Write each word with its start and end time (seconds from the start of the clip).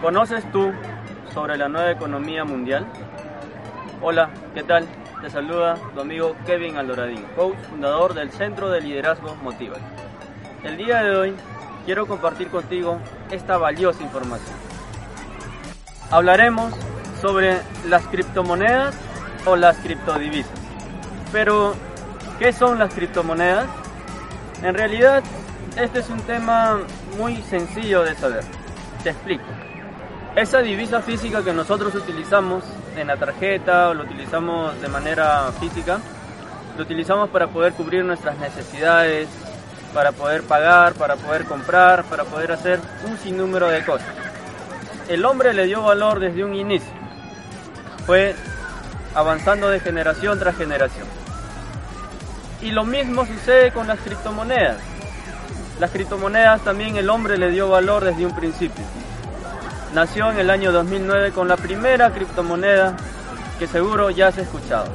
¿Conoces 0.00 0.44
tú 0.52 0.72
sobre 1.34 1.56
la 1.56 1.68
nueva 1.68 1.90
economía 1.90 2.44
mundial? 2.44 2.86
Hola, 4.00 4.30
¿qué 4.54 4.62
tal? 4.62 4.86
Te 5.20 5.28
saluda 5.28 5.74
tu 5.92 6.00
amigo 6.00 6.36
Kevin 6.46 6.76
Aldoradín, 6.76 7.24
coach 7.34 7.58
fundador 7.68 8.14
del 8.14 8.30
Centro 8.30 8.70
de 8.70 8.80
Liderazgo 8.80 9.34
Motiva. 9.42 9.76
El 10.62 10.76
día 10.76 11.02
de 11.02 11.16
hoy 11.16 11.34
quiero 11.84 12.06
compartir 12.06 12.46
contigo 12.48 13.00
esta 13.32 13.58
valiosa 13.58 14.04
información. 14.04 14.56
Hablaremos 16.12 16.72
sobre 17.20 17.58
las 17.88 18.06
criptomonedas 18.06 18.96
o 19.46 19.56
las 19.56 19.78
criptodivisas. 19.78 20.60
Pero, 21.32 21.74
¿qué 22.38 22.52
son 22.52 22.78
las 22.78 22.94
criptomonedas? 22.94 23.66
En 24.62 24.74
realidad, 24.74 25.24
este 25.76 25.98
es 25.98 26.08
un 26.08 26.20
tema 26.20 26.78
muy 27.18 27.42
sencillo 27.42 28.04
de 28.04 28.14
saber. 28.14 28.44
Te 29.02 29.10
explico. 29.10 29.67
Esa 30.36 30.60
divisa 30.60 31.00
física 31.02 31.42
que 31.42 31.52
nosotros 31.52 31.94
utilizamos 31.94 32.62
en 32.96 33.08
la 33.08 33.16
tarjeta 33.16 33.88
o 33.88 33.94
lo 33.94 34.04
utilizamos 34.04 34.80
de 34.80 34.88
manera 34.88 35.50
física, 35.58 35.98
lo 36.76 36.82
utilizamos 36.82 37.30
para 37.30 37.48
poder 37.48 37.72
cubrir 37.72 38.04
nuestras 38.04 38.38
necesidades, 38.38 39.28
para 39.92 40.12
poder 40.12 40.42
pagar, 40.42 40.94
para 40.94 41.16
poder 41.16 41.44
comprar, 41.44 42.04
para 42.04 42.24
poder 42.24 42.52
hacer 42.52 42.78
un 43.04 43.18
sinnúmero 43.18 43.68
de 43.68 43.84
cosas. 43.84 44.06
El 45.08 45.24
hombre 45.24 45.54
le 45.54 45.66
dio 45.66 45.82
valor 45.82 46.20
desde 46.20 46.44
un 46.44 46.54
inicio. 46.54 46.92
Fue 48.06 48.36
avanzando 49.14 49.68
de 49.70 49.80
generación 49.80 50.38
tras 50.38 50.56
generación. 50.56 51.06
Y 52.60 52.70
lo 52.70 52.84
mismo 52.84 53.26
sucede 53.26 53.72
con 53.72 53.88
las 53.88 53.98
criptomonedas. 54.00 54.76
Las 55.80 55.90
criptomonedas 55.90 56.60
también 56.62 56.96
el 56.96 57.08
hombre 57.08 57.38
le 57.38 57.50
dio 57.50 57.68
valor 57.70 58.04
desde 58.04 58.26
un 58.26 58.36
principio 58.36 58.84
nació 59.94 60.30
en 60.30 60.38
el 60.38 60.50
año 60.50 60.72
2009 60.72 61.32
con 61.32 61.48
la 61.48 61.56
primera 61.56 62.10
criptomoneda 62.10 62.96
que 63.58 63.66
seguro 63.66 64.10
ya 64.10 64.28
has 64.28 64.38
escuchado, 64.38 64.86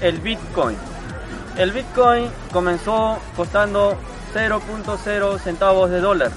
el 0.00 0.20
Bitcoin. 0.20 0.76
El 1.56 1.70
Bitcoin 1.70 2.28
comenzó 2.52 3.18
costando 3.36 3.96
0.0 4.34 5.38
centavos 5.38 5.90
de 5.90 6.00
dólar 6.00 6.30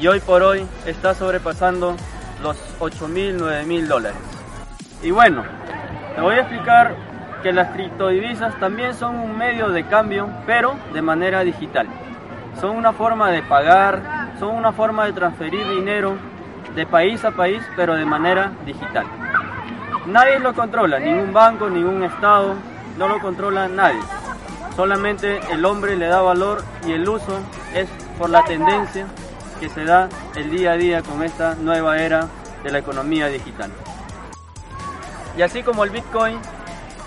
y 0.00 0.06
hoy 0.06 0.20
por 0.20 0.42
hoy 0.42 0.66
está 0.86 1.14
sobrepasando 1.14 1.96
los 2.42 2.56
8.000, 2.78 3.38
9.000 3.38 3.86
dólares. 3.86 4.18
Y 5.02 5.10
bueno, 5.10 5.44
te 6.14 6.20
voy 6.20 6.34
a 6.36 6.40
explicar 6.40 6.94
que 7.42 7.52
las 7.52 7.70
criptodivisas 7.70 8.58
también 8.60 8.94
son 8.94 9.16
un 9.16 9.36
medio 9.36 9.70
de 9.70 9.86
cambio, 9.86 10.28
pero 10.46 10.76
de 10.92 11.02
manera 11.02 11.40
digital. 11.42 11.88
Son 12.60 12.70
una 12.70 12.92
forma 12.92 13.30
de 13.30 13.42
pagar, 13.42 14.32
son 14.38 14.54
una 14.54 14.72
forma 14.72 15.06
de 15.06 15.12
transferir 15.12 15.66
dinero 15.68 16.16
de 16.76 16.86
país 16.86 17.24
a 17.24 17.30
país, 17.32 17.62
pero 17.74 17.96
de 17.96 18.04
manera 18.04 18.52
digital. 18.64 19.06
Nadie 20.06 20.38
lo 20.38 20.54
controla, 20.54 21.00
ningún 21.00 21.32
banco, 21.32 21.68
ningún 21.70 22.04
estado, 22.04 22.54
no 22.98 23.08
lo 23.08 23.18
controla 23.18 23.66
nadie. 23.66 24.00
Solamente 24.76 25.40
el 25.50 25.64
hombre 25.64 25.96
le 25.96 26.06
da 26.06 26.20
valor 26.20 26.62
y 26.86 26.92
el 26.92 27.08
uso 27.08 27.40
es 27.74 27.88
por 28.18 28.28
la 28.28 28.44
tendencia 28.44 29.06
que 29.58 29.70
se 29.70 29.84
da 29.84 30.10
el 30.36 30.50
día 30.50 30.72
a 30.72 30.76
día 30.76 31.02
con 31.02 31.22
esta 31.22 31.54
nueva 31.54 31.98
era 31.98 32.28
de 32.62 32.70
la 32.70 32.78
economía 32.78 33.28
digital. 33.28 33.70
Y 35.36 35.42
así 35.42 35.62
como 35.62 35.82
el 35.82 35.90
Bitcoin, 35.90 36.38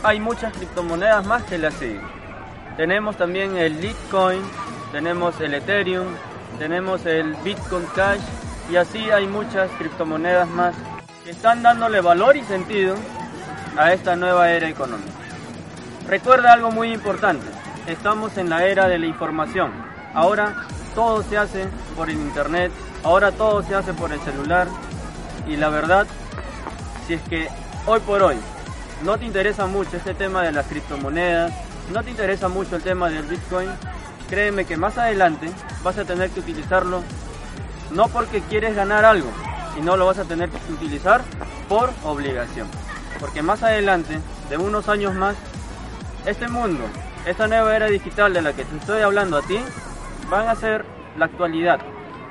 hay 0.01 0.19
muchas 0.19 0.51
criptomonedas 0.53 1.25
más 1.27 1.43
que 1.43 1.59
le 1.59 1.69
siguen. 1.71 2.01
Tenemos 2.75 3.17
también 3.17 3.55
el 3.55 3.79
Litecoin, 3.79 4.41
tenemos 4.91 5.39
el 5.41 5.53
Ethereum, 5.53 6.07
tenemos 6.57 7.05
el 7.05 7.35
Bitcoin 7.43 7.85
Cash 7.95 8.21
y 8.69 8.75
así 8.75 9.09
hay 9.09 9.27
muchas 9.27 9.69
criptomonedas 9.77 10.47
más 10.49 10.75
que 11.23 11.31
están 11.31 11.63
dándole 11.63 12.01
valor 12.01 12.37
y 12.37 12.43
sentido 12.43 12.95
a 13.77 13.93
esta 13.93 14.15
nueva 14.15 14.51
era 14.51 14.69
económica. 14.69 15.11
Recuerda 16.07 16.53
algo 16.53 16.71
muy 16.71 16.93
importante, 16.93 17.45
estamos 17.87 18.37
en 18.37 18.49
la 18.49 18.65
era 18.65 18.87
de 18.87 18.99
la 18.99 19.05
información. 19.05 19.71
Ahora 20.13 20.67
todo 20.95 21.23
se 21.23 21.37
hace 21.37 21.67
por 21.95 22.09
el 22.09 22.17
internet, 22.17 22.71
ahora 23.03 23.31
todo 23.31 23.63
se 23.63 23.75
hace 23.75 23.93
por 23.93 24.11
el 24.11 24.19
celular 24.21 24.67
y 25.47 25.55
la 25.55 25.69
verdad, 25.69 26.05
si 27.07 27.13
es 27.13 27.21
que 27.23 27.47
hoy 27.85 27.99
por 28.01 28.21
hoy 28.21 28.37
no 29.03 29.17
te 29.17 29.25
interesa 29.25 29.65
mucho 29.65 29.97
este 29.97 30.13
tema 30.13 30.43
de 30.43 30.51
las 30.51 30.67
criptomonedas, 30.67 31.53
no 31.91 32.03
te 32.03 32.11
interesa 32.11 32.49
mucho 32.49 32.75
el 32.75 32.83
tema 32.83 33.09
del 33.09 33.23
Bitcoin, 33.23 33.69
créeme 34.29 34.65
que 34.65 34.77
más 34.77 34.97
adelante 34.97 35.49
vas 35.83 35.97
a 35.97 36.05
tener 36.05 36.29
que 36.29 36.39
utilizarlo 36.39 37.01
no 37.91 38.07
porque 38.07 38.41
quieres 38.41 38.75
ganar 38.75 39.05
algo, 39.05 39.29
sino 39.75 39.97
lo 39.97 40.05
vas 40.05 40.19
a 40.19 40.25
tener 40.25 40.49
que 40.49 40.73
utilizar 40.73 41.21
por 41.67 41.89
obligación. 42.03 42.67
Porque 43.19 43.41
más 43.41 43.63
adelante, 43.63 44.19
de 44.49 44.57
unos 44.57 44.89
años 44.89 45.13
más, 45.13 45.35
este 46.25 46.47
mundo, 46.47 46.83
esta 47.25 47.47
nueva 47.47 47.75
era 47.75 47.87
digital 47.87 48.33
de 48.33 48.41
la 48.41 48.53
que 48.53 48.65
te 48.65 48.77
estoy 48.77 49.01
hablando 49.01 49.37
a 49.37 49.41
ti, 49.41 49.59
van 50.29 50.47
a 50.47 50.55
ser 50.55 50.85
la 51.17 51.25
actualidad 51.25 51.79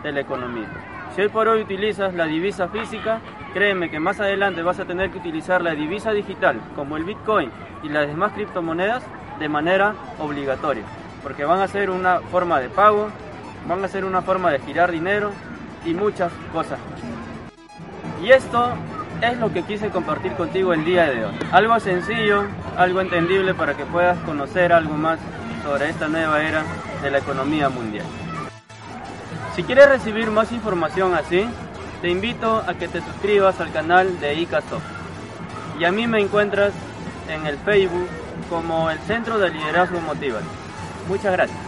de 0.03 0.13
la 0.13 0.21
economía. 0.21 0.69
Si 1.15 1.23
hoy 1.23 1.29
por 1.29 1.49
hoy 1.49 1.63
utilizas 1.63 2.15
la 2.15 2.27
divisa 2.27 2.69
física, 2.69 3.21
créeme 3.53 3.91
que 3.91 3.99
más 3.99 4.21
adelante 4.21 4.63
vas 4.63 4.79
a 4.79 4.85
tener 4.85 5.11
que 5.11 5.19
utilizar 5.19 5.63
la 5.63 5.75
divisa 5.75 6.13
digital, 6.13 6.61
como 6.77 6.97
el 6.97 7.05
Bitcoin 7.05 7.51
y 7.83 7.89
las 7.89 8.07
demás 8.07 8.33
criptomonedas, 8.33 9.03
de 9.39 9.49
manera 9.49 9.95
obligatoria. 10.19 10.85
Porque 11.23 11.45
van 11.45 11.61
a 11.61 11.69
ser 11.69 11.91
una 11.91 12.21
forma 12.21 12.61
de 12.61 12.69
pago, 12.69 13.09
van 13.67 13.85
a 13.85 13.89
ser 13.89 14.05
una 14.05 14.23
forma 14.23 14.51
de 14.51 14.61
girar 14.61 14.91
dinero 14.91 15.33
y 15.89 15.95
muchas 15.95 16.31
cosas. 16.53 16.79
Y 18.23 18.31
esto 18.31 18.75
es 19.23 19.39
lo 19.39 19.53
que 19.53 19.63
quise 19.63 19.89
compartir 19.89 20.33
contigo 20.33 20.73
el 20.75 20.85
día 20.85 21.11
de 21.11 21.25
hoy. 21.25 21.33
Algo 21.51 21.81
sencillo, 21.81 22.45
algo 22.77 23.01
entendible 23.01 23.55
para 23.55 23.75
que 23.75 23.85
puedas 23.87 24.19
conocer 24.19 24.73
algo 24.73 24.95
más 24.95 25.19
sobre 25.65 25.89
esta 25.89 26.09
nueva 26.09 26.43
era 26.43 26.63
de 27.03 27.11
la 27.11 27.19
economía 27.19 27.69
mundial. 27.69 28.07
Si 29.57 29.63
quieres 29.65 29.89
recibir 29.89 30.31
más 30.31 30.53
información 30.53 31.15
así, 31.15 31.49
te 32.03 32.11
invito 32.11 32.63
a 32.67 32.75
que 32.75 32.87
te 32.87 33.01
suscribas 33.01 33.61
al 33.61 33.73
canal 33.73 34.21
de 34.21 34.35
ICASOF. 34.35 34.83
Y 35.81 35.85
a 35.85 35.93
mí 35.93 36.07
me 36.07 36.21
encuentras 36.21 36.73
en 37.29 37.47
el 37.47 37.57
Facebook 37.59 38.09
como 38.51 38.91
el 38.91 38.99
Centro 39.01 39.39
de 39.39 39.51
Liderazgo 39.51 40.01
Motiva. 40.01 40.41
Muchas 41.09 41.33
gracias. 41.33 41.68